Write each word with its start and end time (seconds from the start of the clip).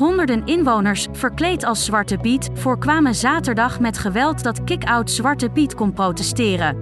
Honderden 0.00 0.46
inwoners, 0.46 1.06
verkleed 1.12 1.64
als 1.64 1.84
Zwarte 1.84 2.18
Piet, 2.18 2.50
voorkwamen 2.54 3.14
zaterdag 3.14 3.80
met 3.80 3.98
geweld 3.98 4.42
dat 4.42 4.64
kick-out 4.64 5.10
Zwarte 5.10 5.48
Piet 5.48 5.74
kon 5.74 5.92
protesteren. 5.92 6.76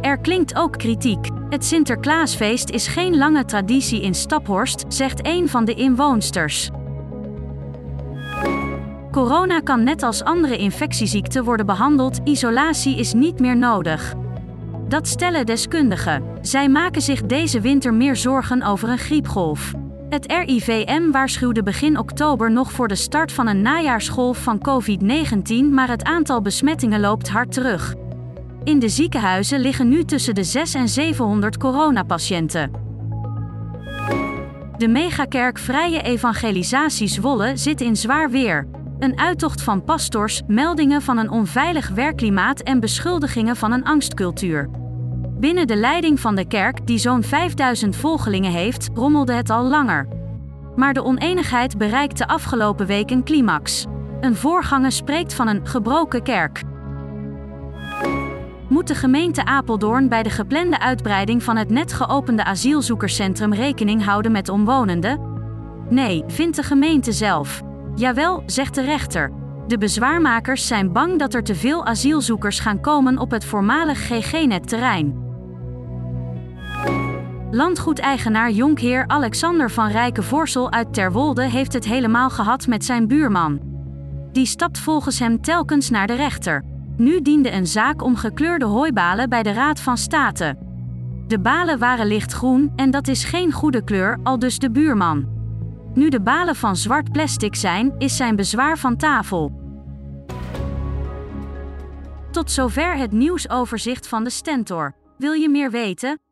Er 0.00 0.18
klinkt 0.18 0.54
ook 0.54 0.78
kritiek. 0.78 1.28
Het 1.48 1.64
Sinterklaasfeest 1.64 2.70
is 2.70 2.86
geen 2.86 3.16
lange 3.16 3.44
traditie 3.44 4.02
in 4.02 4.14
Staphorst, 4.14 4.84
zegt 4.88 5.26
een 5.26 5.48
van 5.48 5.64
de 5.64 5.74
inwoonsters. 5.74 6.70
Corona 9.10 9.60
kan 9.60 9.82
net 9.84 10.02
als 10.02 10.24
andere 10.24 10.56
infectieziekten 10.56 11.44
worden 11.44 11.66
behandeld, 11.66 12.20
isolatie 12.24 12.98
is 12.98 13.12
niet 13.12 13.40
meer 13.40 13.56
nodig. 13.56 14.14
Dat 14.88 15.08
stellen 15.08 15.46
deskundigen. 15.46 16.22
Zij 16.40 16.68
maken 16.68 17.02
zich 17.02 17.22
deze 17.22 17.60
winter 17.60 17.94
meer 17.94 18.16
zorgen 18.16 18.62
over 18.62 18.88
een 18.88 18.98
griepgolf. 18.98 19.74
Het 20.08 20.26
RIVM 20.26 21.10
waarschuwde 21.10 21.62
begin 21.62 21.98
oktober 21.98 22.50
nog 22.50 22.72
voor 22.72 22.88
de 22.88 22.94
start 22.94 23.32
van 23.32 23.46
een 23.46 23.62
najaarsgolf 23.62 24.38
van 24.38 24.68
COVID-19, 24.68 25.72
maar 25.72 25.88
het 25.88 26.04
aantal 26.04 26.40
besmettingen 26.40 27.00
loopt 27.00 27.28
hard 27.28 27.52
terug. 27.52 27.94
In 28.64 28.78
de 28.78 28.88
ziekenhuizen 28.88 29.60
liggen 29.60 29.88
nu 29.88 30.04
tussen 30.04 30.34
de 30.34 30.44
6 30.44 30.74
en 30.74 30.88
700 30.88 31.56
coronapatiënten. 31.56 32.70
De 34.76 34.88
megakerk 34.88 35.58
Vrije 35.58 36.02
Evangelisatie 36.02 37.08
Zwolle 37.08 37.56
zit 37.56 37.80
in 37.80 37.96
zwaar 37.96 38.30
weer. 38.30 38.68
Een 38.98 39.18
uittocht 39.18 39.62
van 39.62 39.84
pastors, 39.84 40.42
meldingen 40.46 41.02
van 41.02 41.18
een 41.18 41.30
onveilig 41.30 41.88
werkklimaat 41.88 42.60
en 42.60 42.80
beschuldigingen 42.80 43.56
van 43.56 43.72
een 43.72 43.84
angstcultuur. 43.84 44.83
Binnen 45.44 45.66
de 45.66 45.76
leiding 45.76 46.20
van 46.20 46.34
de 46.34 46.46
kerk, 46.46 46.86
die 46.86 46.98
zo'n 46.98 47.22
5000 47.22 47.96
volgelingen 47.96 48.50
heeft, 48.50 48.90
rommelde 48.94 49.32
het 49.32 49.50
al 49.50 49.64
langer. 49.64 50.08
Maar 50.76 50.92
de 50.92 51.02
oneenigheid 51.02 51.78
bereikte 51.78 52.26
afgelopen 52.26 52.86
week 52.86 53.10
een 53.10 53.24
climax. 53.24 53.86
Een 54.20 54.36
voorganger 54.36 54.92
spreekt 54.92 55.34
van 55.34 55.48
een 55.48 55.66
gebroken 55.66 56.22
kerk. 56.22 56.62
Moet 58.68 58.88
de 58.88 58.94
gemeente 58.94 59.44
Apeldoorn 59.44 60.08
bij 60.08 60.22
de 60.22 60.30
geplande 60.30 60.80
uitbreiding 60.80 61.42
van 61.42 61.56
het 61.56 61.70
net 61.70 61.92
geopende 61.92 62.44
asielzoekerscentrum 62.44 63.54
rekening 63.54 64.04
houden 64.04 64.32
met 64.32 64.48
omwonenden? 64.48 65.20
Nee, 65.88 66.24
vindt 66.26 66.56
de 66.56 66.62
gemeente 66.62 67.12
zelf. 67.12 67.62
Jawel, 67.94 68.42
zegt 68.46 68.74
de 68.74 68.82
rechter. 68.82 69.32
De 69.66 69.78
bezwaarmakers 69.78 70.66
zijn 70.66 70.92
bang 70.92 71.18
dat 71.18 71.34
er 71.34 71.42
te 71.42 71.54
veel 71.54 71.86
asielzoekers 71.86 72.60
gaan 72.60 72.80
komen 72.80 73.18
op 73.18 73.30
het 73.30 73.44
voormalig 73.44 73.98
GG-net-terrein. 73.98 75.23
Landgoedeigenaar 77.54 78.50
jonkheer 78.50 79.06
Alexander 79.06 79.70
van 79.70 79.88
Rijkenvorsel 79.88 80.72
uit 80.72 80.94
Terwolde 80.94 81.42
heeft 81.42 81.72
het 81.72 81.84
helemaal 81.84 82.30
gehad 82.30 82.66
met 82.66 82.84
zijn 82.84 83.08
buurman. 83.08 83.60
Die 84.32 84.46
stapt 84.46 84.78
volgens 84.78 85.18
hem 85.18 85.42
telkens 85.42 85.90
naar 85.90 86.06
de 86.06 86.14
rechter. 86.14 86.64
Nu 86.96 87.22
diende 87.22 87.52
een 87.52 87.66
zaak 87.66 88.02
om 88.02 88.16
gekleurde 88.16 88.64
hooibalen 88.64 89.28
bij 89.28 89.42
de 89.42 89.52
Raad 89.52 89.80
van 89.80 89.98
State. 89.98 90.56
De 91.26 91.38
balen 91.38 91.78
waren 91.78 92.06
lichtgroen 92.06 92.72
en 92.76 92.90
dat 92.90 93.08
is 93.08 93.24
geen 93.24 93.52
goede 93.52 93.84
kleur, 93.84 94.18
al 94.22 94.38
dus 94.38 94.58
de 94.58 94.70
buurman. 94.70 95.28
Nu 95.92 96.08
de 96.08 96.20
balen 96.20 96.56
van 96.56 96.76
zwart 96.76 97.12
plastic 97.12 97.54
zijn, 97.54 97.94
is 97.98 98.16
zijn 98.16 98.36
bezwaar 98.36 98.78
van 98.78 98.96
tafel. 98.96 99.52
Tot 102.30 102.50
zover 102.50 102.96
het 102.96 103.12
nieuwsoverzicht 103.12 104.08
van 104.08 104.24
de 104.24 104.30
Stentor. 104.30 104.94
Wil 105.18 105.32
je 105.32 105.48
meer 105.48 105.70
weten? 105.70 106.18